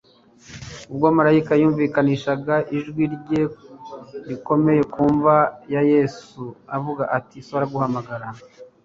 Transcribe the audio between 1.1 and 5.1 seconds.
maraika ytunvikanishaga ijwi rye rikomeye ku